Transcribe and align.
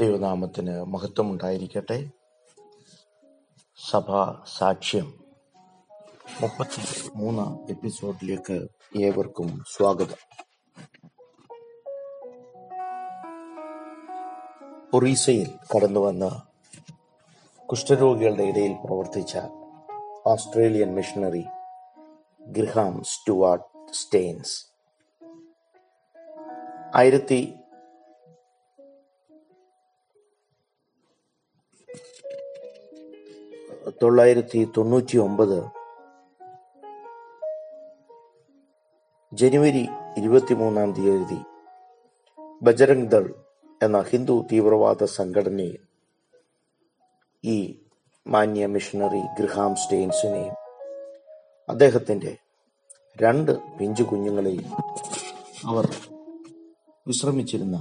ദൈവനാമത്തിന് 0.00 0.84
മഹത്വമുണ്ടായിരിക്കട്ടെ. 0.84 2.10
സഭാ 3.90 4.44
സാക്ഷ്യം 4.56 5.14
മുപ്പത്തി 6.40 7.10
മൂന്നാം 7.16 7.70
എപ്പിസോഡിലേക്ക് 7.70 8.68
ഏവർക്കും 9.00 9.64
സ്വാഗതം. 9.70 10.16
ഒറീസയിൽ 14.94 15.58
കടന്നു 15.76 16.00
വന്ന 16.00 16.42
കുഷ്ഠരോഗികളുടെ 17.66 18.42
ഇടയിൽ 18.42 18.76
പ്രവർത്തിച്ച 18.84 19.38
Australian 20.26 20.94
missionary 20.94 21.44
Graham 22.42 23.02
Stuart 23.04 23.92
Staines 23.92 24.66
ആയിരത്തി 26.94 27.57
തൊള്ളായിരത്തി 34.02 34.64
തൊണ്ണൂറ്റി 34.76 35.16
ഒമ്പത് 35.18 35.58
ജനുവരി 39.32 39.88
ഇരുപത്തിമൂന്നാം 40.16 40.92
തീയതി 40.92 41.40
ബജരംഗ് 42.62 43.10
ദൾ 43.10 43.34
എന്ന 43.82 44.02
ഹിന്ദു 44.02 44.46
തീവ്രവാദ 44.52 45.04
സംഘടനയെ 45.04 45.78
ഈ 47.44 47.82
മാന്യ 48.26 48.66
മിഷണറി 48.66 49.22
ഗ്രഹാം 49.40 49.76
സ്റ്റെയിൻസിനെയും 49.76 50.56
അദ്ദേഹത്തിന്റെ 51.68 52.38
രണ്ട് 53.16 53.52
പിഞ്ചു 53.78 54.02
കുഞ്ഞുങ്ങളെയും 54.02 54.66
അവർ 55.66 55.86
വിശ്രമിച്ചിരുന്ന 57.06 57.76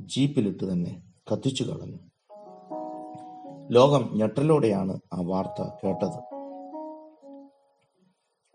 ജീപ്പിലിട്ട് 0.00 0.72
തന്നെ 0.72 1.02
കത്തിച്ചു 1.32 1.64
കളഞ്ഞു. 1.64 2.11
ലോകം 3.72 4.10
ഞെട്ടലോടെയാണ് 4.12 5.00
ആ 5.12 5.20
വാർത്ത 5.20 5.62
കേട്ടത്. 5.84 6.18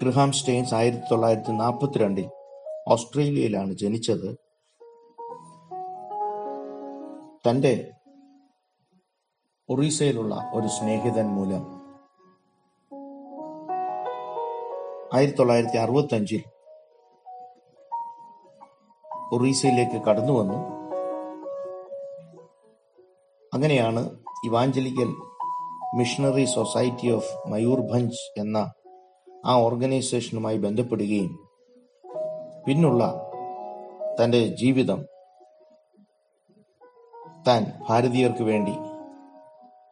ഗ്രഹാം 0.01 0.31
സ്റ്റെയിൻസ് 0.31 0.75
ആയിരത്തി 0.75 1.03
തൊള്ളായിരത്തി 1.11 1.51
നാൽപ്പത്തിരണ്ടിൽ 1.51 2.27
ഓസ്ട്രേലിയയിലാണ് 2.87 3.73
ജനിച്ചത്. 3.73 4.35
തന്റെ 7.49 7.91
ഒറീസയിലുള്ള 9.69 10.51
ഒരു 10.53 10.67
സ്നേഹിതൻ 10.67 11.27
മൂലം 11.27 11.63
ആയിരത്തി 15.13 15.37
തൊള്ളായിരത്തി 15.37 15.77
അറുപത്തി 15.77 16.15
അഞ്ചിൽ 16.15 16.43
ഒറീസയിലേക്ക് 19.33 20.05
കടന്നു 20.05 20.33
വന്നു 20.33 20.59
അങ്ങനെയാണ് 23.53 24.26
evangelical 24.45 25.09
missionary 25.97 26.45
society 26.45 27.09
of 27.09 27.49
Mayurbhanj 27.49 28.39
എന്ന 28.39 28.57
ആ 29.45 29.55
ഓർഗനൈസേഷനുമായി 29.57 30.57
ബന്ധപ്പെടുകയും 30.57 31.31
പിന്നുള്ള 32.65 33.03
തന്റെ 34.21 34.47
ജീവിതം 34.47 35.05
താൻ 37.47 37.73
ഭാരതീയർക്ക് 37.89 38.43
വേണ്ടി 38.43 38.75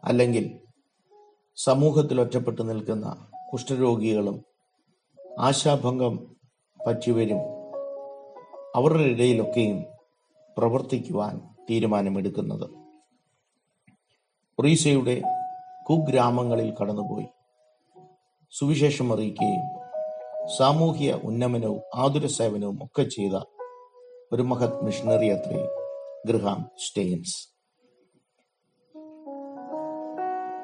അല്ലെങ്കിൽ 0.04 0.46
സമൂഹത്തിൽ 1.58 2.22
ഒറ്റപ്പെട്ടു 2.22 2.62
നിൽക്കുന്ന 2.62 3.30
കുഷ്ഠരോഗികളും 3.54 4.46
ആശാഭംഗം 5.40 6.16
പറ്റിയവരും 6.88 7.42
അവരുടെ 8.76 9.04
ഇടയിലൊക്കെയും 9.04 9.86
പ്രവർത്തിക്കുവാൻ 10.58 11.42
തീരുമാനമെടുക്കുന്നത്. 11.70 12.85
ഒറീസയുടെ 14.60 15.22
കുഗ്രാമങ്ങളിൽ 15.90 16.76
കടന്നുപോയി. 16.82 17.28
സുവിശേഷം 18.54 19.14
അറിയിക്കുകയും 19.14 19.66
സാമൂഹ്യ 20.58 21.20
ഉന്നമനവും 21.24 21.82
ആതുര 21.96 22.26
സേവനവും 22.28 22.78
ഒക്കെ 22.84 23.04
ചെയ്ത 23.04 23.36
ഒരു 24.32 24.42
മഹത് 24.42 24.86
മിഷണറി 24.86 25.30
അത്രേ 25.30 25.62
ഗ്രഹാം 26.26 26.70
സ്റ്റെയിൻസ് 26.78 27.36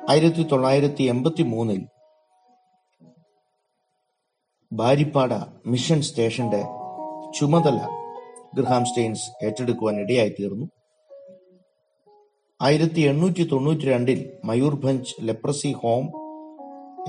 ആയിരത്തി 0.09 0.41
തൊള്ളായിരത്തി 0.41 1.03
എൺപത്തി 1.03 1.43
മൂന്നിൽ 1.43 1.81
ബാരിപ്പാട 4.71 5.33
മിഷൻ 5.65 6.01
സ്റ്റേഷന്റെ 6.01 6.61
ചുമതല 7.39 7.79
ഗ്രഹാം 8.53 8.85
സ്റ്റെയിൻസ് 8.85 9.45
ഏറ്റെടുക്കുവാൻ 9.45 9.99
ഇടയായി 9.99 10.29
തീർന്നു 10.29 10.67
ആയിരത്തി 12.61 13.01
എണ്ണൂറ്റി 13.01 13.49
തൊണ്ണൂറ്റി 13.51 13.81
രണ്ടിൽ 13.81 14.37
മയൂർഭഞ്ച് 14.45 15.15
ലെപ്രസി 15.21 15.71
ഹോം 15.71 16.05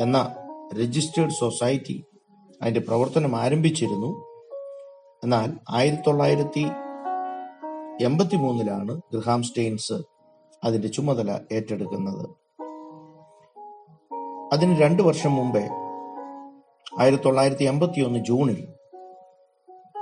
എന്ന 0.01 0.37
രജിസ്റ്റേർഡ് 0.81 1.33
സൊസൈറ്റി 1.33 2.05
അതിന്റെ 2.63 2.81
പ്രവർത്തനം 2.81 3.37
ആരംഭിച്ചിരുന്നു. 3.37 4.11
എന്നാൽ 5.25 5.59
ആയിരത്തി 5.71 6.03
തൊള്ളായിരത്തി 6.07 6.67
എൺപത്തി 8.05 8.37
മൂന്നിലാണ് 8.37 9.01
ഗ്രഹാം 9.12 9.43
സ്റ്റെയിൻസ് 9.43 9.93
അതിന്റെ 10.65 10.89
ചുമതല 10.89 11.41
ഏറ്റെടുക്കുന്നത്. 11.53 12.27
അതിന് 14.53 14.81
രണ്ടു 14.81 15.03
വർഷം 15.03 15.35
മുമ്പേ 15.35 15.69
ആയിരത്തി 17.01 17.25
തൊള്ളായിരത്തി 17.25 17.65
എൺപത്തി 17.65 18.01
ഒന്ന് 18.01 18.19
ജൂണിൽ 18.19 18.69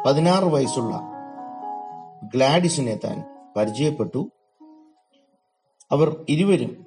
പതിനാറ് 0.07 0.45
വയസ്സുള്ള 0.45 1.01
ഗ്ലാഡിസിനെ 2.35 2.95
താൻ 2.95 3.25
പരിചയപ്പെട്ടു. 3.57 4.31
അവർ 5.93 6.25
ഇരുവരും 6.29 6.87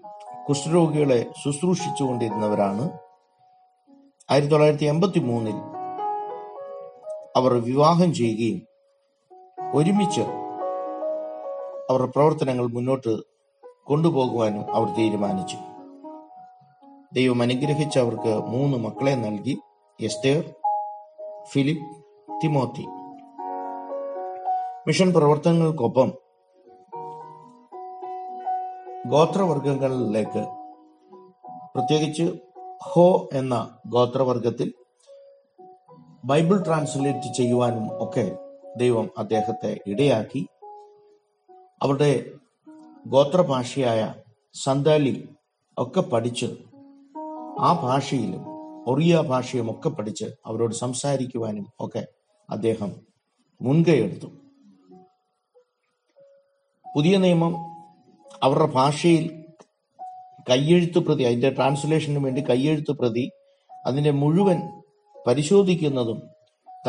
കുഷ്ഠരോഗികളെ 0.49 1.25
ശുശ്രൂഷിച്ചുകൊണ്ടിരുന്നവരാണ്. 1.43 2.89
ആയിരത്തി 4.31 4.51
തൊള്ളായിരത്തി 4.51 4.85
എൺപത്തി 4.85 5.19
മൂന്നിൽ 5.19 5.55
അവർ 7.35 7.53
വിവാഹം 7.53 8.13
ചെയ്യുകയും 8.13 8.61
ഒരുമിച്ച് 9.73 10.21
അവരുടെ 11.89 12.07
പ്രവർത്തനങ്ങൾ 12.07 12.67
മുന്നോട്ട് 12.67 13.17
കൊണ്ടുപോകുവാനും 13.83 14.75
അവർ 14.75 14.95
തീരുമാനിച്ചു. 14.95 15.57
ദൈവം 17.13 17.41
അനുഗ്രഹിച്ച് 17.41 17.99
അവർക്ക് 17.99 18.45
മൂന്ന് 18.47 18.77
മക്കളെ 18.77 19.15
നൽകി. 19.15 19.59
Esther 20.01 20.53
Philip 21.51 22.05
Timothy. 22.43 22.85
മിഷൻ 24.87 25.13
പ്രവർത്തനങ്ങൾക്കൊപ്പം 25.13 26.22
ഗോത്രവർഗങ്ങളിലേക്ക് 29.09 30.43
പ്രത്യേകിച്ച് 31.75 32.39
ഹോ 32.83 33.29
എന്ന 33.33 33.79
ഗോത്രവർഗത്തിൽ 33.87 34.73
ബൈബിൾ 36.25 36.63
ട്രാൻസ്ലേറ്റ് 36.63 37.33
ചെയ്യുവാനും 37.33 38.03
ഒക്കെ 38.03 38.37
ദൈവം 38.77 39.09
അദ്ദേഹത്തെ 39.17 39.79
ഇടയാക്കി. 39.87 40.45
അവരുടെ 41.81 42.31
ഗോത്രഭാഷയായ 43.07 44.13
സന്താലി 44.63 45.29
ഒക്കെ 45.77 46.01
പഠിച്ച് 46.01 46.45
ആ 47.59 47.79
ഭാഷയിലും 47.83 48.43
ഒറിയ 48.87 49.21
ഭാഷയും 49.21 49.71
ഒക്കെ 49.71 49.89
പഠിച്ച് 49.89 50.25
അവരോട് 50.45 50.73
സംസാരിക്കുവാനും 50.73 51.67
ഒക്കെ 51.79 52.07
അദ്ദേഹം 52.49 52.95
മുൻകൈയെടുത്തു 53.61 54.25
പുതിയ 56.95 57.17
നിയമം 57.17 57.72
അവരുടെ 58.43 58.65
ഭാഷയിൽ 58.65 59.43
കയ്യെഴുത്ത് 60.49 60.99
പ്രതി 60.99 61.23
അതിന്റെ 61.23 61.49
ട്രാൻസ്ലേഷന് 61.49 62.25
വേണ്ടി 62.25 62.41
കയ്യെഴുത്ത് 62.41 62.91
പ്രതി 62.91 63.31
അതിന്റെ 63.85 64.11
മുഴുവൻ 64.11 64.83
പരിശോധിക്കുന്നതും 65.27 66.21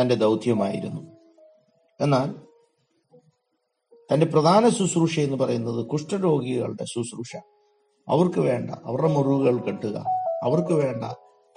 തന്റെ 0.00 0.14
ദൗത്യമായിരുന്നു. 0.14 1.00
എന്നാൽ 2.00 2.34
തന്റെ 4.12 4.26
പ്രധാന 4.26 4.68
ശുശ്രൂഷ 4.68 5.20
എന്ന് 5.20 5.36
പറയുന്നത് 5.36 5.86
കുഷ്ഠരോഗികളുടെ 5.86 6.84
ശുശ്രൂഷ. 6.84 7.36
അവർക്ക് 8.08 8.40
വേണ്ട 8.40 8.70
അവരുടെ 8.70 9.08
മുറിവുകൾ 9.08 9.56
കെട്ടുക 9.56 10.04
അവർക്ക് 10.42 10.72
വേണ്ട 10.72 11.04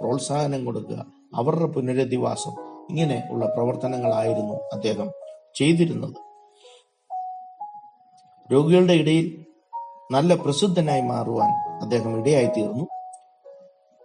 പ്രോത്സാഹനം 0.01 0.65
കൊടുക്കുക 0.65 1.05
അവരുടെ 1.35 1.65
പുനരധിവാസം 1.65 2.51
ഇങ്ങനെ 2.89 3.23
ഉള്ള 3.31 3.45
പ്രവർത്തനങ്ങളായിരുന്നു 3.45 4.53
അദ്ദേഹം 4.53 5.11
ചെയ്തിരുന്നത്. 5.55 6.15
രോഗികളുടെ 8.53 8.93
ഇടയിൽ 8.93 9.46
നല്ല 10.11 10.35
പ്രസിദ്ധനായി 10.35 11.01
മാറുവാൻ 11.01 11.81
അദ്ദേഹം 11.81 12.19
ഇടയായി 12.19 12.45
തീർന്നു 12.45 12.85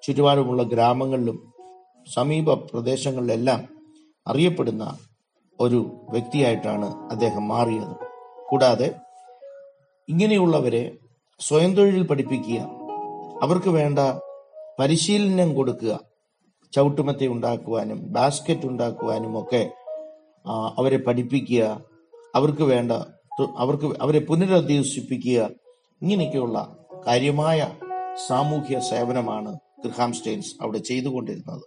ചുറ്റുപാടുമുള്ള 0.03 0.63
ഗ്രാമങ്ങളിലും 0.63 1.53
സമീപ 2.15 2.55
പ്രദേശങ്ങളിലെല്ലാം 2.55 3.69
അറിയപ്പെടുന്ന 4.29 4.99
ഒരു 5.61 6.07
വ്യക്തിയായിട്ടാണ് 6.11 6.87
അദ്ദേഹം 7.11 7.49
മാറിയത്. 7.49 7.95
കൂടാതെ 8.51 8.95
ഇങ്ങനെയുള്ളവരെ 10.09 10.99
സ്വയം 11.41 11.73
തൊഴിൽ 11.75 12.03
പഠിപ്പിക്കുക 12.07 12.61
അവർക്ക് 13.43 13.69
വേണ്ട 13.69 13.99
പരിശീലനം 14.79 15.55
കൊടുക്കുക 15.55 16.01
ചവിട്ടുമത്തി 16.73 17.27
ഉണ്ടാക്കുവാനും 17.27 17.99
ബാസ്ക്കറ്റ് 18.13 18.67
ഉണ്ടാക്കുവാനും 18.67 19.41
ഒക്കെ 19.41 19.71
അവരെ 20.79 20.97
പഠിപ്പിക്കുക 20.97 21.85
അവർക്ക് 22.35 22.63
വേണ്ട 22.63 22.93
അവർക്ക് 23.59 23.97
അവരെ 24.01 24.19
പുനരധിവസിപ്പിക്കുക 24.19 25.51
ഇങ്ങനെയൊക്കെയുള്ള 26.03 26.77
കാര്യമായ 27.07 27.71
സാമൂഹ്യ 28.27 28.81
സേവനമാണ് 28.81 29.57
ഗ്രഹാം 29.85 30.13
സ്റ്റെയിൻസ് 30.13 30.55
അവിടെ 30.63 30.79
ചെയ്തുകൊണ്ടിരുന്നത്. 30.79 31.63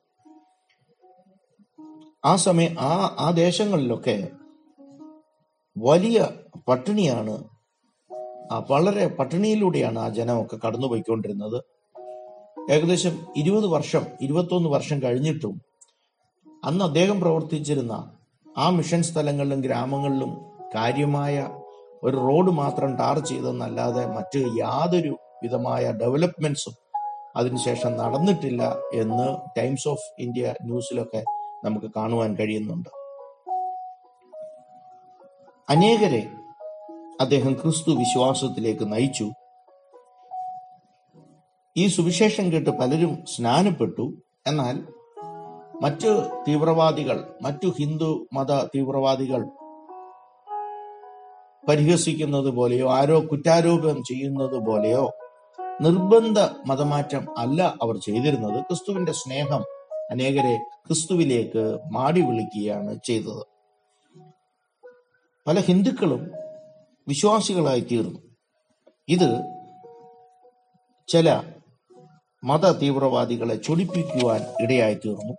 ആ 2.25 2.35
സമയം 2.35 2.79
ആ 2.79 3.15
ആ 3.19 3.31
ദേശങ്ങളിലൊക്കെ 3.31 4.27
വലിയ 5.77 6.29
പട്ടിണിയാണ് 6.67 7.43
വളരെ 8.71 9.07
പട്ടിണിയിലൂടെയാണ് 9.07 9.99
ആ 9.99 10.09
ജനമൊക്കെ 10.09 10.59
കടന്നുപോയിക്കൊണ്ടിരുന്നത്. 10.67 11.63
ഏകദേശം 12.71 13.25
ഇരുപത് 13.37 13.65
വർഷം 13.65 14.01
ഇരുപത്തൊന്ന് 14.21 14.69
വർഷം 14.69 15.03
കഴിഞ്ഞിട്ടും 15.03 15.61
അന്ന് 16.63 16.85
അദ്ദേഹം 16.85 17.21
പ്രവർത്തിച്ചിരുന്ന 17.21 18.17
ആ 18.57 18.69
മിഷൻ 18.69 19.03
സ്ഥലങ്ങളിലും 19.03 19.61
ഗ്രാമങ്ങളിലും 19.61 20.37
കാര്യമായ 20.75 21.49
ഒരു 22.05 22.17
റോഡ് 22.17 22.51
മാത്രം 22.51 22.95
ടാർ 22.95 23.19
ചെയ്തെന്നല്ലാതെ 23.19 24.05
മറ്റ് 24.05 24.37
യാതൊരു 24.37 25.17
വിധമായ 25.43 25.91
ഡെവലപ്മെന്റ്സും 25.91 26.73
അതിനുശേഷം 27.35 27.97
നടന്നിട്ടില്ല 27.97 28.77
എന്ന് 28.93 29.59
ടൈംസ് 29.59 29.87
ഓഫ് 29.87 30.21
ഇന്ത്യ 30.21 30.53
ന്യൂസിലൊക്കെ 30.63 31.23
നമുക്ക് 31.63 31.91
കാണുവാൻ 31.95 32.35
കഴിയുന്നുണ്ട്. 32.35 32.89
അനേകരെ 35.69 36.27
അദ്ദേഹം 37.21 37.53
ക്രിസ്തു 37.53 37.91
വിശ്വാസത്തിലേക്ക് 37.91 38.93
നയിച്ചു. 38.93 39.31
ഈ 41.77 41.87
സുവിശേഷം 41.87 42.51
കേട്ട് 42.51 42.69
പലരും 42.69 43.25
സ്നാനപ്പെട്ടു. 43.35 44.13
എന്നാൽ 44.47 44.87
മറ്റ് 45.81 46.29
തീവ്രവാദികൾ 46.47 47.33
മറ്റു 47.41 47.67
ഹിന്ദു 47.67 48.27
മത 48.33 48.65
തീവ്രവാദികൾ 48.65 49.45
പരിഹസിക്കുന്നത് 51.67 52.49
പോലെയോ 52.49 52.93
ആരോ 52.93 53.21
കുറ്റാരോപണം 53.31 54.03
ചെയ്യുന്നത് 54.03 54.65
പോലെയോ 54.65 55.11
നിർബന്ധ 55.81 56.39
മതമാറ്റം 56.65 57.39
അല്ല 57.39 57.75
അവർ 57.81 57.97
ചെയ്തിരുന്നത്. 57.97 58.63
ക്രിസ്തുവിന്റെ 58.63 59.11
സ്നേഹം 59.11 59.63
അനേകരെ 60.11 60.57
ക്രിസ്തുവിലേക്ക് 60.87 61.79
മാടി 61.91 62.21
വിളിക്കുകയാണ് 62.21 62.99
ചെയ്തത്. 63.05 63.45
പല 65.47 65.59
ഹിന്ദുക്കളും 65.59 66.31
വിശ്വാസികളായി 67.07 67.79
തീർന്നു. 67.79 68.19
ഇത് 69.07 69.43
ചില 71.07 71.43
മത 72.43 72.71
തീവ്രവാദികളെ 72.71 73.55
ചൊടിപ്പിക്കുവാൻ 73.55 74.41
ഇടയായി 74.61 74.93
തീർന്നു. 74.93 75.33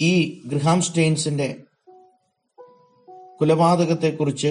ഈ 0.00 0.42
ഗ്രഹാം 0.46 0.82
സ്റ്റെയിൻസിന്റെ 0.82 1.56
കൊലപാതകത്തെക്കുറിച്ച് 3.40 4.50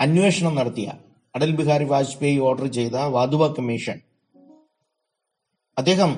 അന്വേഷണം 0.00 0.54
നടത്തിയ 0.58 0.88
അടൽ 1.34 1.50
ബിഹാരി 1.58 1.86
വാജ്പേയി 1.92 2.38
ഓർഡർ 2.48 2.66
ചെയ്ത 2.76 2.96
വാധുവ 3.16 3.46
കമ്മീഷൻ. 3.56 3.96
അദ്ദേഹം 5.78 6.12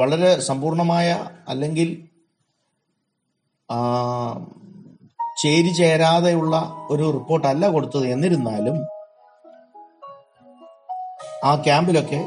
വളരെ 0.00 0.30
സമ്പൂർണമായ 0.48 1.08
അല്ലെങ്കിൽ 1.48 1.88
ചേരി 5.42 5.70
ചേരാതെയുള്ള 5.78 6.54
ഒരു 6.90 7.04
റിപ്പോർട്ടല്ല 7.16 7.64
കൊടുത്തത്. 7.74 8.06
എന്നിരുന്നാലും 8.14 8.76
ആ 11.44 11.52
ക്യാമ്പിലൊക്കെ 11.66 12.20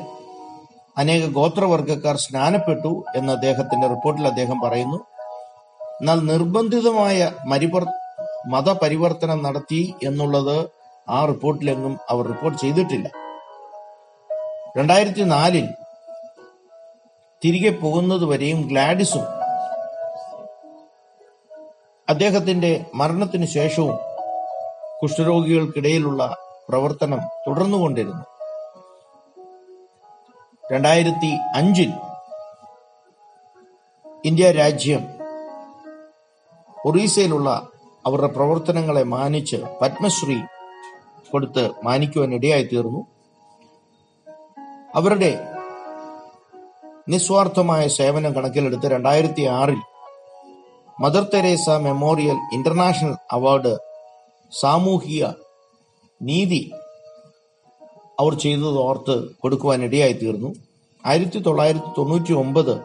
അനേക 0.98 1.24
ഗോത്രവർഗക്കാർ 1.38 2.16
സ്നാനപ്പെട്ടു 2.26 2.92
എന്ന് 3.16 3.32
അദ്ദേഹത്തിന്റെ 3.36 3.88
റിപ്പോർട്ടിൽ 3.94 4.26
അദ്ദേഹം 4.32 4.58
പറയുന്നു. 4.66 5.00
എന്നാൽ 6.02 6.20
നിർബന്ധിതമായ 6.20 7.32
മരിപർ 7.46 7.86
മതപരിവർത്തനം 8.48 9.44
നടത്തി 9.44 9.94
എന്നുള്ളത് 10.04 10.70
ആ 11.10 11.26
റിപ്പോർട്ടിലെങ്ങും 11.26 12.00
അവർ 12.10 12.28
റിപ്പോർട്ട് 12.28 12.60
ചെയ്തിട്ടില്ല. 12.60 13.08
രണ്ടായിരത്തി 14.78 15.22
നാലിൽ 15.22 15.68
തിരികെ 17.46 17.70
പോകുന്നത് 17.70 18.26
വരെയും 18.26 18.62
ഗ്ലാഡിസും 18.62 19.26
അദ്ദേഹത്തിന്റെ 22.10 22.86
മരണത്തിന് 22.96 23.46
ശേഷവും 23.46 23.98
കുഷ്ഠരോഗികൾക്കിടയിലുള്ള 25.04 26.38
പ്രവർത്തനം 26.70 27.20
തുടർന്നുകൊണ്ടിരുന്നു. 27.48 28.24
രണ്ടായിരത്തി 30.72 31.38
അഞ്ചിൽ 31.56 31.92
ഇന്ത്യ 34.26 34.52
രാജ്യം 34.52 35.17
ഒറീസയിലുള്ള 36.88 37.50
അവരുടെ 38.06 38.30
പ്രവർത്തനങ്ങളെ 38.34 39.04
മാനിച്ച് 39.08 39.60
പത്മശ്രീ 39.82 40.38
കൊടുത്ത് 41.32 41.64
മാനിക്കുവാൻ 41.84 42.34
ഇടയായി 42.34 42.64
തീർന്നു 42.64 43.02
അവരുടെ 44.96 45.32
നിസ്വാർത്ഥമായ 47.08 47.84
സേവനം 47.98 48.32
കണക്കിലെടുത്ത് 48.36 48.88
രണ്ടായിരത്തി 48.92 49.44
ആറിൽ 49.52 49.82
Mother 50.98 51.24
Teresa 51.24 51.70
memorial 51.82 52.38
international 52.54 53.16
award 53.32 53.74
സാമൂഹിക 54.52 55.26
നീതി 56.22 56.62
അവർ 58.20 58.34
ചെയ്തത് 58.36 58.80
ഓർത്ത് 58.80 59.16
കൊടുക്കുവാൻ 59.40 59.82
ഇടയായി 59.84 60.14
തീർന്നു 60.14 60.50
ആയിരത്തി 61.04 61.40
തൊള്ളായിരത്തി 61.40 61.90
തൊണ്ണൂറ്റി 61.98 62.34
ഒമ്പത് 62.34 62.76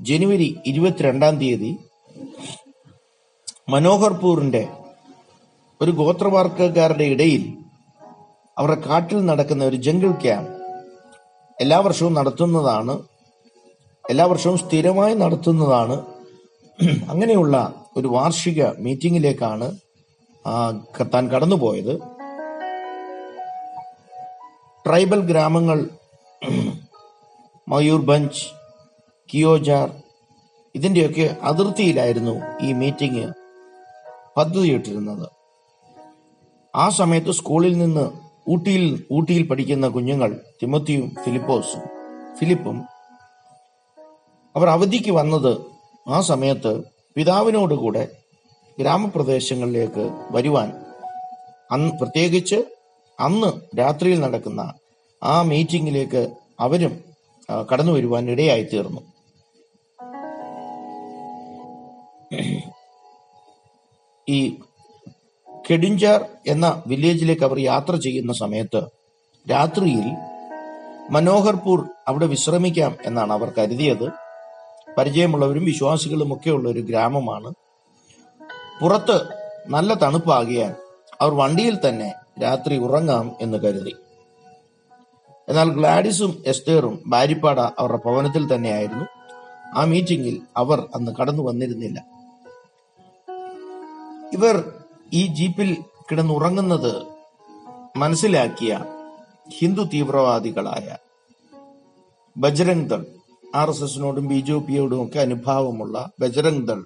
ജനുവരി 0.00 0.48
ഇരുപത്തിരണ്ടാം 0.66 1.34
തീയതി 1.38 1.70
മനോഹർപൂറിന്റെ 3.72 4.62
ഒരു 5.80 5.90
ഗോത്രവർഗക്കാരുടെ 5.90 7.04
ഇടയിൽ 7.04 7.42
അവരുടെ 8.58 8.80
കാട്ടിൽ 8.86 9.18
നടക്കുന്ന 9.26 9.62
ഒരു 9.64 9.78
ജംഗിൾ 9.86 10.12
ക്യാമ്പ് 10.22 10.52
എല്ലാ 11.58 11.78
വർഷവും 11.86 12.14
നടത്തുന്നതാണ് 12.14 12.94
എല്ലാ 14.10 14.24
വർഷവും 14.26 14.58
സ്ഥിരമായി 14.58 15.14
നടത്തുന്നതാണ്. 15.14 15.96
അങ്ങനെയുള്ള 17.08 17.56
ഒരു 17.96 18.08
വാർഷിക 18.08 18.66
മീറ്റിംഗിലേക്കാണ് 18.84 19.68
താൻ 21.14 21.24
കടന്നുപോയത്. 21.32 21.94
ട്രൈബൽ 24.86 25.20
ഗ്രാമങ്ങൾ 25.30 25.78
മയൂർഭഞ്ച് 27.68 28.44
കിയോജാർ 29.28 29.88
ഇതിന്റെയൊക്കെ 30.74 31.36
അതിർത്തിയിലായിരുന്നു 31.42 32.34
ഈ 32.66 32.70
മീറ്റിംഗ് 32.72 33.24
പദ്ധതിയിട്ടിരുന്നത്. 34.36 35.26
ആ 36.74 36.88
സമയത്ത് 36.88 37.30
സ്കൂളിൽ 37.30 37.78
നിന്ന് 37.78 38.10
ഊട്ടിയിൽ 38.48 38.84
ഊട്ടിയിൽ 39.12 39.48
പഠിക്കുന്ന 39.48 39.88
കുഞ്ഞുങ്ങൾ 39.88 40.40
തിമത്തിയും 40.62 41.10
ഫിലിപ്പോസും 41.24 41.82
ഫിലിപ്പും 42.38 42.76
അവർ 44.56 44.68
അവധിക്ക് 44.68 45.10
വന്നത് 45.10 45.52
ആ 46.08 46.20
സമയത്ത് 46.20 46.72
പിതാവിനോടുകൂടെ 47.16 48.08
ഗ്രാമപ്രദേശങ്ങളിലേക്ക് 48.78 50.04
വരുവാൻ 50.30 50.68
അന്ന് 51.72 51.90
പ്രത്യേകിച്ച് 51.98 52.58
അന്ന് 53.18 53.78
രാത്രിയിൽ 53.78 54.20
നടക്കുന്ന 54.20 54.60
ആ 55.22 55.42
മീറ്റിംഗിലേക്ക് 55.42 56.22
അവരും 56.60 57.04
കടന്നു 57.70 57.92
വരുവാൻ 57.92 58.30
ഇടയായി 58.30 58.62
തീർന്നു 58.62 59.02
ഈ 64.30 64.36
കെടിഞ്ചാർ 65.70 66.20
എന്ന 66.46 66.66
വില്ലേജിലേക്ക് 66.86 67.44
അവർ 67.44 67.58
യാത്ര 67.60 67.96
ചെയ്യുന്ന 67.96 68.32
സമയത്ത് 68.32 68.80
രാത്രിയിൽ 69.50 70.06
മനോഹർപൂർ 71.10 71.78
അവിടെ 72.08 72.26
വിശ്രമിക്കാം 72.26 72.92
എന്നാണ് 73.04 73.32
അവർ 73.32 73.48
കരുതിയത്. 73.58 74.06
പരിചയമുള്ളവരും 74.98 75.64
വിശ്വാസികളും 75.64 76.40
ഉള്ള 76.54 76.68
ഒരു 76.68 76.80
ഗ്രാമമാണ്. 76.80 77.50
പുറത്ത് 78.80 79.16
നല്ല 79.68 79.94
തണുപ്പാകിയാൽ 79.94 80.72
അവർ 81.20 81.32
വണ്ടിയിൽ 81.34 81.76
തന്നെ 81.88 82.08
രാത്രി 82.42 82.76
ഉറങ്ങാം 82.76 83.26
എന്ന് 83.40 83.58
കരുതി. 83.58 83.94
എന്നാൽ 85.48 85.68
ഗ്ലാഡിസും 85.68 86.32
എസ്തേറും 86.46 86.94
ബാരിപ്പാട 87.06 87.60
അവരുടെ 87.78 88.00
ഭവനത്തിൽ 88.06 88.44
തന്നെയായിരുന്നു. 88.54 89.06
ആ 89.74 89.84
മീറ്റിംഗിൽ 89.84 90.36
അവർ 90.56 90.78
അന്ന് 90.94 91.12
കടന്നു 91.20 91.42
വന്നിരുന്നില്ല. 91.42 92.19
ഇവർ 94.32 94.56
ഈ 95.12 95.26
ജീപ്പിൽ 95.26 95.76
കിടന്നുറങ്ങുന്നത് 96.10 96.92
മനസ്സിലാക്കിയ 97.96 98.72
ഹിന്ദു 99.58 99.82
തീവ്രവാദികളായ 99.82 100.96
ബജരംഗ് 102.36 102.90
ദൾ 102.90 103.04
ആർ 103.54 103.68
എസ് 103.68 103.82
എസിനോടും 103.82 104.28
ബി 104.28 104.40
ജെ 104.40 104.58
പിയോടും 104.58 105.06
ഒക്കെ 105.06 105.18
അനുഭാവമുള്ള 105.18 106.10
ബജരംഗ് 106.20 106.68
ദൾ 106.68 106.84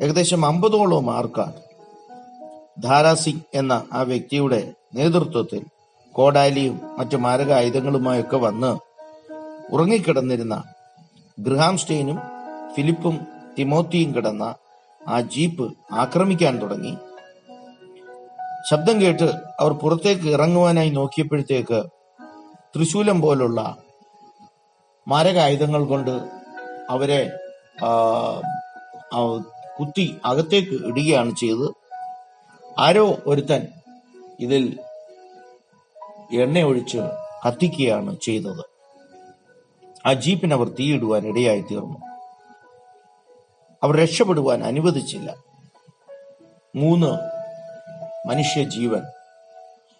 ഏകദേശം 0.00 0.46
അമ്പതോളം 0.46 1.10
ആൾക്കാർ 1.10 1.52
ധാരാസിംഗ് 2.80 3.44
എന്ന 3.54 3.72
ആ 3.92 4.02
വ്യക്തിയുടെ 4.02 4.74
നേതൃത്വത്തിൽ 4.94 5.62
കോടാലിയും 6.14 6.80
മറ്റു 6.98 7.16
മാരക 7.16 7.52
ആയുധങ്ങളുമായൊക്കെ 7.52 8.36
വന്ന് 8.36 8.72
ഉറങ്ങിക്കിടന്നിരുന്ന 9.70 10.62
ഗ്രഹാം 11.38 11.78
സ്റ്റെയിനും 11.78 12.18
ഫിലിപ്പും 12.74 13.16
തിമോത്തിയും 13.58 14.14
കിടന്ന 14.14 14.54
ആ 15.08 15.20
ജീപ്പ് 15.20 15.66
ആക്രമിക്കാൻ 15.92 16.62
തുടങ്ങി. 16.62 16.96
ശബ്ദം 18.70 19.00
കേട്ട് 19.02 19.28
അവർ 19.60 19.72
പുറത്തേക്ക് 19.72 20.28
ഇറങ്ങുവാനായി 20.28 20.90
നോക്കിയപ്പോഴത്തേക്ക് 20.90 21.80
തൃശൂലം 22.74 23.20
പോലുള്ള 23.20 23.76
മാരകായുധങ്ങൾ 25.08 25.84
കൊണ്ട് 25.84 26.14
അവരെ 26.90 27.32
കുത്തി 29.80 30.18
അകത്തേക്ക് 30.24 30.76
ഇടുകയാണ് 30.86 31.34
ചെയ്തത്. 31.36 31.68
ആരോ 32.78 33.18
ഒരുത്തൻ 33.26 33.66
ഇതിൽ 34.40 34.78
എണ്ണയൊഴിച്ച് 36.32 36.98
കത്തിക്കുകയാണ് 37.46 38.16
ചെയ്തത്. 38.22 38.64
ആ 40.06 40.12
ജീപ്പിനവർ 40.12 40.68
തീയിടുവാൻ 40.68 41.26
ഇടയായി 41.26 41.60
തീർന്നു 41.60 42.13
അവർ 43.84 43.96
രക്ഷപ്പെടുവാൻ 43.96 44.64
അനുവദിച്ചില്ല. 44.64 45.36
മൂന്ന് 46.76 47.18
മനുഷ്യ 48.28 48.62
ജീവൻ. 48.62 49.02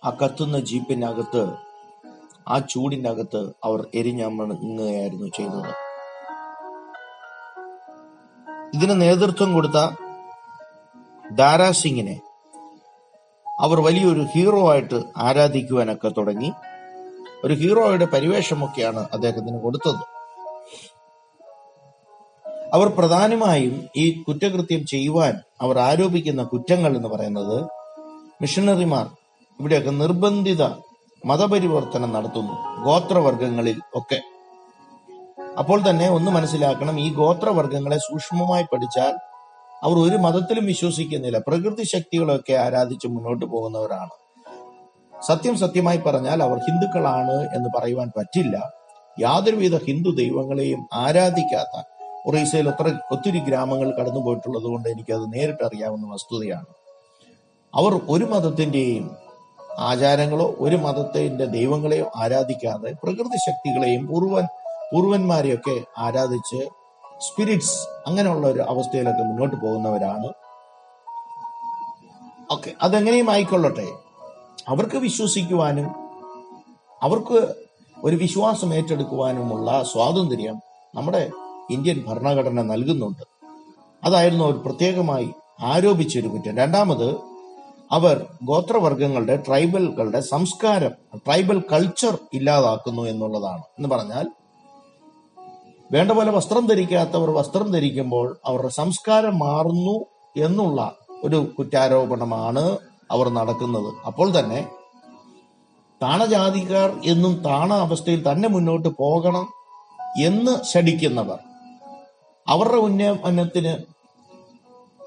ആ 0.05 0.11
കത്തുന്ന 0.11 0.61
ജീപ്പിനകത്ത് 0.61 1.53
ആ 2.49 2.59
ചൂടിനകത്ത് 2.59 3.53
അവർ 3.65 3.87
എരിഞ്ഞമങ്ങുകയായിരുന്നു 3.95 5.27
ചെയ്തത്. 5.27 5.75
ഇതിന് 8.75 9.01
നേതൃത്വം 9.01 9.53
കൊടുത്ത 9.53 9.97
ദാരാസിംഗിനെ 11.31 12.21
അവർ 13.61 13.81
വലിയൊരു 13.81 14.27
ഹീറോ 14.35 14.71
ആയിട്ട് 14.71 15.03
ആരാധിക്കുവാനൊക്കെ 15.17 16.09
തുടങ്ങി. 16.09 16.53
ഒരു 17.45 17.55
ഹീറോയുടെ 17.55 18.05
പരിവേഷമൊക്കെയാണ് 18.05 19.09
അദ്ദേഹത്തിന് 19.13 19.61
കൊടുത്തത്. 19.61 20.14
അവർ 22.75 22.89
പ്രധാനമായും 22.89 23.89
ഈ 23.97 24.23
കുറ്റകൃത്യം 24.23 24.87
ചെയ്യുവാൻ 24.87 25.41
അവർ 25.61 25.79
ആരോപിക്കുന്ന 25.79 26.43
കുറ്റങ്ങൾ 26.43 26.97
എന്ന് 26.97 27.09
പറയുന്നത് 27.09 27.65
മിഷണറിമാർ 28.43 29.07
ഇവിടെയൊക്കെ 29.61 29.91
നിർബന്ധിത 29.91 30.63
മതപരിവർത്തനം 31.27 32.13
നടത്തുന്നു 32.13 32.85
ഗോത്രവർഗങ്ങളിൽ 32.85 33.81
ഒക്കെ. 33.95 34.21
അപ്പോൾ 35.59 35.91
തന്നെ 35.91 36.11
ഒന്ന് 36.11 36.31
മനസ്സിലാക്കണം 36.31 37.01
ഈ 37.01 37.15
ഗോത്രവർഗങ്ങളെ 37.15 37.99
സൂക്ഷ്മമായി 37.99 38.63
പഠിച്ചാൽ 38.63 39.15
അവർ 39.85 39.97
ഒരു 39.97 40.17
മതത്തിലും 40.17 40.67
വിശ്വസിക്കുന്നില്ല. 40.67 41.39
പ്രകൃതി 41.39 41.83
ശക്തികളൊക്കെ 41.83 42.53
ആരാധിച്ച് 42.53 43.07
മുന്നോട്ട് 43.07 43.45
പോകുന്നവരാണ്. 43.45 44.11
സത്യം 45.27 45.59
സത്യമായി 45.59 45.99
പറഞ്ഞാൽ 45.99 46.43
അവർ 46.43 46.59
ഹിന്ദുക്കളാണ് 46.59 47.49
എന്ന് 47.55 47.79
പറയുവാൻ 47.79 48.11
പറ്റില്ല. 48.17 48.71
യാതൊരുവിധ 49.21 49.77
ഹിന്ദു 49.85 50.11
ദൈവങ്ങളെയും 50.11 50.89
ആരാധിക്കാത്ത 50.95 51.94
ഒറീസയിൽ 52.27 52.69
ഒത്ര 52.69 52.99
ഒത്തിരി 53.13 53.39
ഗ്രാമങ്ങൾ 53.39 53.95
കടന്നു 54.01 54.21
പോയിട്ടുള്ളത് 54.21 54.63
കൊണ്ട് 54.63 54.89
എനിക്കത് 54.89 55.35
നേരിട്ട് 55.35 55.65
അറിയാവുന്ന 55.65 56.13
വസ്തുതയാണ്. 56.13 56.67
അവർ 57.75 58.01
ഒരു 58.09 58.25
മതത്തിന്റെയും 58.25 59.17
ആചാരങ്ങളോ 59.79 60.55
ഒരു 60.59 60.77
മതത്തിന്റെ 60.77 61.45
ദൈവങ്ങളെയോ 61.45 62.11
ആരാധിക്കാതെ 62.17 62.93
പ്രകൃതി 63.03 63.37
ശക്തികളെയും 63.37 64.07
പൂർവൻ 64.07 64.47
പൂർവന്മാരെയൊക്കെ 64.93 65.81
ആരാധിച്ച് 65.99 66.69
സ്പിരിറ്റ്സ് 67.19 67.79
അങ്ങനെയുള്ള 68.07 68.47
ഒരു 68.47 68.61
അവസ്ഥയിലൊക്കെ 68.61 69.23
മുന്നോട്ട് 69.23 69.57
പോകുന്നവരാണ്. 69.57 70.33
ഓക്കെ 72.51 72.73
അതെങ്ങനെയും 72.83 73.31
ആയിക്കൊള്ളട്ടെ. 73.31 73.87
അവർക്ക് 74.69 74.97
വിശ്വസിക്കുവാനും 74.97 75.87
അവർക്ക് 77.03 77.55
ഒരു 78.05 78.17
വിശ്വാസം 78.17 78.75
ഏറ്റെടുക്കുവാനുമുള്ള 78.75 79.83
സ്വാതന്ത്ര്യം 79.83 80.63
നമ്മുടെ 80.95 81.31
ഇന്ത്യൻ 81.71 82.05
ഭരണഘടന 82.09 82.63
നൽകുന്നുണ്ട്. 82.63 83.23
അതായിരുന്നു 84.05 84.45
അവർ 84.45 84.55
പ്രത്യേകമായി 84.55 85.31
ആരോപിച്ചൊരു 85.61 86.29
കുറ്റം. 86.29 86.57
രണ്ടാമത് 86.57 87.17
അവർ 87.93 88.27
ഗോത്രവർഗങ്ങളുടെ 88.43 89.37
ട്രൈബലുകളുടെ 89.37 90.21
സംസ്കാരം 90.21 90.91
ട്രൈബൽ 91.17 91.63
കൾച്ചർ 91.73 92.19
ഇല്ലാതാക്കുന്നു 92.33 93.03
എന്നുള്ളതാണ്. 93.03 93.63
എന്ന് 93.63 93.89
പറഞ്ഞാൽ 93.89 94.29
വേണ്ട 95.93 96.13
പോലെ 96.13 96.33
വസ്ത്രം 96.33 96.67
ധരിക്കാത്തവർ 96.67 97.31
വസ്ത്രം 97.31 97.73
ധരിക്കുമ്പോൾ 97.73 98.37
അവരുടെ 98.45 98.69
സംസ്കാരം 98.69 99.39
മാറുന്നു 99.39 100.05
എന്നുള്ള 100.37 100.97
ഒരു 101.25 101.51
കുറ്റാരോപണമാണ് 101.59 102.79
അവർ 103.11 103.29
നടക്കുന്നത്. 103.29 103.95
അപ്പോൾ 104.07 104.39
തന്നെ 104.39 104.69
താണജാതിക്കാർ 106.03 107.01
എന്നും 107.05 107.43
താണ 107.45 107.75
അവസ്ഥയിൽ 107.75 108.33
തന്നെ 108.33 108.49
മുന്നോട്ട് 108.49 108.89
പോകണം 108.89 109.49
എന്ന് 110.25 110.65
ശടിക്കുന്നവർ 110.65 111.39
അവരുടെ 112.49 112.77
ഉന്നമനത്തിന് 112.77 113.77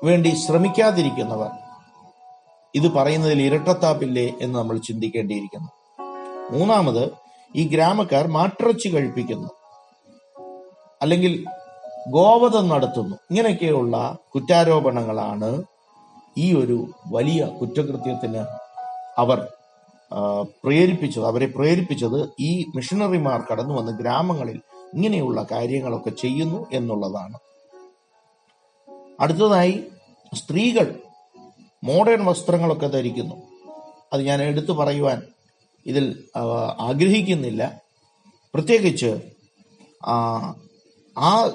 വേണ്ടി 0.03 0.35
ശ്രമിക്കാതിരിക്കുന്നവർ 0.35 1.51
ഇത് 2.75 2.91
പറയുന്നതിൽ 2.91 3.41
ഇരട്ടത്താപ്പില്ലേ 3.41 4.33
എന്ന് 4.41 4.59
നമ്മൾ 4.59 4.77
ചിന്തിക്കേണ്ടിയിരിക്കുന്നു. 4.77 5.67
മൂന്നാമത് 6.51 7.11
ഈ 7.55 7.67
ഗ്രാമക്കാർ 7.67 8.27
മാട്ടിറച്ചി 8.27 8.89
കഴിപ്പിക്കുന്നു. 8.89 9.49
അല്ലെങ്കിൽ 11.01 11.45
ഗോവധം 12.09 12.67
നടത്തുന്നു. 12.67 13.15
ഇങ്ങനെയൊക്കെയുള്ള 13.15 14.17
കുറ്റാരോപണങ്ങളാണ് 14.35 15.63
ഈ 16.37 16.53
ഒരു 16.53 16.87
വലിയ 17.07 17.45
കുറ്റകൃത്യത്തിന് 17.45 18.45
അവർ 19.17 19.47
പ്രേരിപ്പിച്ചത്. 20.63 21.25
അവരെ 21.25 21.45
പ്രേരിപ്പിച്ചത് 21.45 22.29
ഈ 22.39 22.65
മിഷണറിമാർ 22.75 23.43
കടന്നു 23.51 23.73
വന്ന് 23.73 23.91
ഗ്രാമങ്ങളിൽ 23.91 24.61
ഇങ്ങനെയുള്ള 24.95 25.47
കാര്യങ്ങളൊക്കെ 25.51 26.09
ചെയ്യുന്നു 26.09 26.67
എന്നുള്ളതാണ്. 26.71 27.37
അടുത്തതായി 29.19 29.83
സ്ത്രീകൾ 30.33 31.01
മോഡേൺ 31.83 32.25
വസ്ത്രങ്ങളൊക്കെ 32.25 32.87
ധരിക്കുന്നു. 32.87 33.35
അത് 34.13 34.21
ഞാൻ 34.21 34.41
എടുത്തു 34.41 34.71
പറയുവാൻ 34.71 35.21
ഇതിൽ 35.85 36.29
ആഗ്രഹിക്കുന്നില്ല. 36.79 37.81
പ്രത്യേകിച്ച് 38.53 39.21
ആ, 40.05 40.55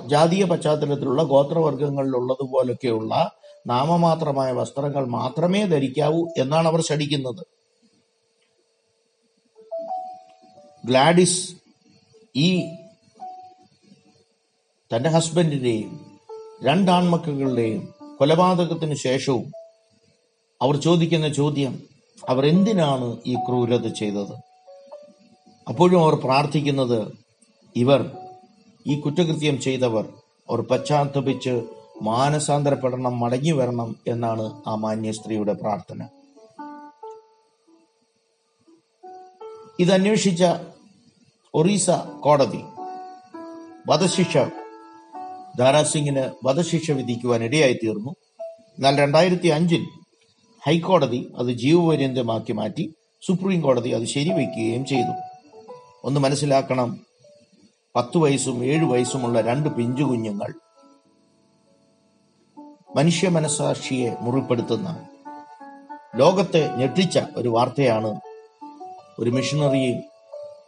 ജാതീയ 0.07 0.45
പശ്ചാത്തലത്തിലുള്ള 0.45 1.23
ഗോത്രവർഗങ്ങളിലുള്ളതുപോലൊക്കെയുള്ള 1.23 3.31
നാമമാത്രമായ 3.67 4.53
വസ്ത്രങ്ങൾ 4.53 5.07
മാത്രമേ 5.07 5.67
ധരിക്കാവൂ 5.67 6.27
എന്നാണ് 6.39 6.69
അവർ 6.69 6.81
ശടിക്കുന്നത് 6.81 7.47
ഗ്ലാഡിസ് 10.87 11.55
ഈ 12.37 12.79
തന്റെ 14.95 15.11
ഹസ്ബൻഡിന്റെയും 15.11 15.93
രണ്ടാൺമക്കളുടെയും 16.63 17.95
കൊലപാതകത്തിന് 18.19 18.95
ശേഷവും 18.95 19.53
അവർ 20.63 20.77
ചോദിക്കുന്ന 20.77 21.29
ചോദ്യം 21.29 21.83
അവർ 22.29 22.47
എന്തിനാണ് 22.47 23.17
ഈ 23.27 23.35
ക്രൂരത 23.35 23.87
ചെയ്തത്? 23.89 24.35
അപ്പോഴും 25.69 26.03
അവർ 26.03 26.15
പ്രാർത്ഥിക്കുന്നത് 26.15 27.13
ഇവർ 27.77 28.11
ഈ 28.87 29.01
കുറ്റകൃത്യം 29.01 29.61
ചെയ്തവർ 29.61 30.05
അവർ 30.51 30.61
പശ്ചാത്തപിച്ച് 30.61 31.63
മാനസാന്തരപ്പെടണം 32.03 33.21
മടങ്ങി 33.21 33.51
വരണം 33.51 33.97
എന്നാണ് 34.07 34.63
ആ 34.67 34.75
മാന്യ 34.75 35.13
സ്ത്രീയുടെ 35.13 35.53
പ്രാർത്ഥന. 35.53 36.09
ഇതന്വേഷിച്ച 39.81 40.45
ഒറീസ 41.55 41.91
കോടതി 42.21 42.65
വധശിക്ഷ 43.89 44.39
ദാരാസിംഗിന് 45.59 46.31
വധശിക്ഷ 46.45 46.91
വിധിക്കുവാൻ 46.91 47.45
ഇടയായി 47.45 47.73
തീർന്നു 47.73 48.11
എന്നാൽ 48.71 48.99
രണ്ടായിരത്തി 48.99 49.49
അഞ്ചിൽ 49.49 49.85
ഹൈക്കോടതി 50.67 51.33
അത് 51.37 51.47
ജീവപര്യന്തമാക്കി 51.47 52.53
മാറ്റി 52.53 52.95
സുപ്രീം 53.27 53.61
കോടതി 53.61 53.91
അത് 53.91 54.05
ശരിവയ്ക്കുകയും 54.05 54.85
ചെയ്തു. 54.85 55.13
ഒന്ന് 56.05 56.21
മനസ്സിലാക്കണം 56.21 57.07
പത്തു 57.97 58.19
വയസ്സും 58.19 58.65
ഏഴു 58.65 58.85
വയസ്സുമുള്ള 58.85 59.41
രണ്ട് 59.41 59.69
പിഞ്ചു 59.69 60.03
കുഞ്ഞുങ്ങൾ 60.03 60.55
മനുഷ്യ 62.97 63.29
മനസാക്ഷിയെ 63.29 64.17
മുറിപ്പെടുത്തുന്ന 64.21 65.09
ലോകത്തെ 66.17 66.77
ഞെട്ടിച്ച 66.77 67.19
ഒരു 67.37 67.49
വാർത്തയാണ് 67.49 68.21
ഒരു 69.19 69.31
മിഷണറിയെയും 69.31 70.03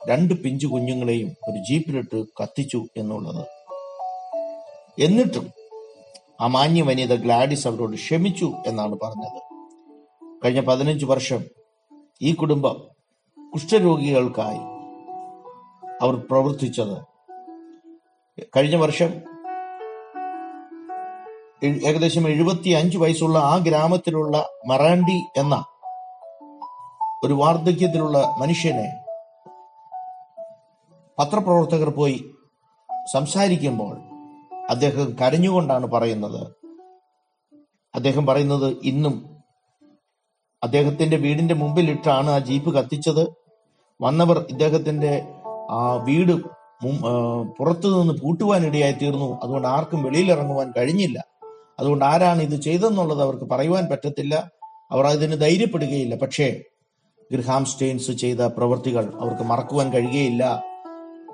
രണ്ട് 0.08 0.34
പിഞ്ചു 0.34 0.66
കുഞ്ഞുങ്ങളെയും 0.66 1.28
ഒരു 1.28 1.58
ജീപ്പിലിട്ട് 1.70 2.24
കത്തിച്ചു 2.42 2.84
എന്നുള്ളത്. 2.96 3.53
എന്നിട്ടും 4.98 5.50
ആ 6.40 6.46
മാന്യ 6.46 6.82
വനിത 6.82 7.14
ഗ്ലാഡിസ് 7.14 7.68
അവരോട് 7.68 7.96
ക്ഷമിച്ചു 7.96 8.52
എന്നാണ് 8.66 8.98
പറഞ്ഞത്. 9.02 9.42
കഴിഞ്ഞ 10.44 10.60
പതിനഞ്ച് 10.60 11.04
വർഷം 11.04 11.44
ഈ 12.22 12.34
കുടുംബം 12.34 12.76
കുഷ്ഠരോഗികൾക്കായി 13.54 14.58
അവർ 16.02 16.14
പ്രവർത്തിച്ചത്. 16.14 16.96
കഴിഞ്ഞ 18.56 18.76
വർഷം 18.76 19.10
ഏകദേശം 21.64 22.28
എഴുപത്തി 22.28 22.70
അഞ്ച് 22.70 22.98
വയസ്സുള്ള 22.98 23.38
ആ 23.38 23.56
ഗ്രാമത്തിലുള്ള 23.56 24.48
മറാണ്ടി 24.66 25.24
എന്ന 25.36 25.64
ഒരു 27.24 27.32
വാർദ്ധക്യത്തിലുള്ള 27.32 28.34
മനുഷ്യനെ 28.38 28.88
പത്രപ്രവർത്തകർ 31.18 31.90
പോയി 31.90 32.30
സംസാരിക്കുമ്പോൾ 33.12 34.13
അദ്ദേഹം 34.71 35.16
കരഞ്ഞുകൊണ്ടാണ് 35.23 35.87
പറയുന്നത്. 35.87 36.47
അദ്ദേഹം 37.94 38.26
പറയുന്നത് 38.26 38.76
ഇന്നും 38.83 39.37
അദ്ദേഹത്തിന്റെ 40.62 41.16
വീടിന്റെ 41.16 41.54
മുമ്പിലിട്ടാണ് 41.54 42.30
ആ 42.30 42.38
ജീപ്പ് 42.38 42.75
കത്തിച്ചത്. 42.75 43.26
വന്നവർ 44.00 44.47
ഇദ്ദേഹത്തിന്റെ 44.50 45.28
ആ 45.71 45.94
വീട് 45.94 46.33
പുറത്തു 47.59 47.88
നിന്ന് 47.88 48.14
പൂട്ടുവാനിടയായി 48.23 48.92
തീർന്നു 48.92 49.40
അതുകൊണ്ട് 49.42 49.68
ആർക്കും 49.68 50.02
വെളിയിലിറങ്ങുവാൻ 50.02 50.73
കഴിഞ്ഞില്ല. 50.76 51.25
അതുകൊണ്ട് 51.78 52.04
ആരാണ് 52.04 52.42
ഇത് 52.42 52.61
ചെയ്തെന്നുള്ളത് 52.61 53.23
അവർക്ക് 53.23 53.44
പറയുവാൻ 53.44 53.87
പറ്റത്തില്ല. 53.90 54.50
അവർ 54.90 55.06
അതിന് 55.06 55.40
ധൈര്യപ്പെടുകയില്ല. 55.40 56.16
പക്ഷേ 56.16 56.61
ഗ്രഹാം 57.33 57.64
സ്റ്റെയിൻസ് 57.64 58.12
ചെയ്ത 58.12 58.40
പ്രവൃത്തികൾ 58.40 59.12
അവർക്ക് 59.21 59.42
മറക്കുവാൻ 59.42 59.92
കഴിയുകയില്ല. 59.92 60.62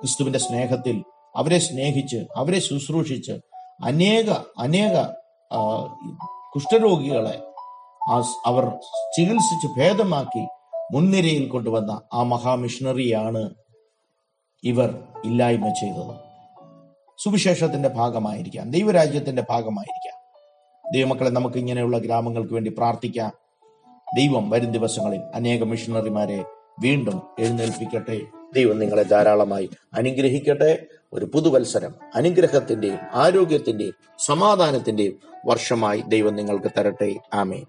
ക്രിസ്തുവിന്റെ 0.01 0.39
സ്നേഹത്തിൽ 0.39 1.03
അവരെ 1.37 1.59
സ്നേഹിച്ച് 1.59 2.17
അവരെ 2.37 2.61
ശുശ്രൂഷിച്ച് 2.61 3.33
അനേക 3.85 4.31
അനേക 4.59 5.03
കുഷ്ഠരോഗികളെ 6.55 7.43
അവർ 8.47 8.65
ചികിത്സിച്ച് 9.17 9.81
ഭേദമാക്കി 9.81 10.47
മുൻനിരയിൽ 10.95 11.49
കൊണ്ടുവന്ന 11.49 12.01
ആ 12.13 12.23
മഹാമിഷണറിയാണ് 12.23 13.51
ഇവർ 14.65 15.03
ഇല്ലായ്മ 15.25 15.69
ചെയ്തത്. 15.69 16.15
സുവിശേഷത്തിന്റെ 17.19 17.89
ഭാഗമായിരിക്കാം 17.89 18.71
ദൈവരാജ്യത്തിന്റെ 18.71 19.43
ഭാഗമായിരിക്കാം. 19.51 20.21
ദൈവമക്കളെ 20.93 21.31
നമുക്ക് 21.31 21.57
ഇങ്ങനെയുള്ള 21.57 21.99
ഗ്രാമങ്ങൾക്ക് 21.99 22.55
വേണ്ടി 22.55 22.71
പ്രാർത്ഥിക്കാം. 22.71 23.33
ദൈവം 24.17 24.51
വരും 24.51 24.73
ദിവസങ്ങളിൽ 24.73 25.21
അനേക 25.35 25.65
മിഷണറിമാരെ 25.65 26.45
വീണ്ടും 26.81 27.23
എഴുന്നേൽപ്പിക്കട്ടെ. 27.39 28.21
ദൈവം 28.55 28.79
നിങ്ങളെ 28.79 29.03
ധാരാളമായി 29.03 29.71
അനുഗ്രഹിക്കട്ടെ. 29.95 30.87
ഒരു 31.13 31.27
പുതുവത്സരം 31.35 31.93
അനുഗ്രഹത്തിന്റെയും 32.15 32.99
ആരോഗ്യത്തിന്റെയും 33.15 33.97
സമാധാനത്തിന്റെയും 34.19 35.15
വർഷമായി 35.47 36.01
ദൈവം 36.09 36.35
നിങ്ങൾക്ക് 36.35 36.71
തരട്ടെ. 36.79 37.11
ആമേ 37.35 37.61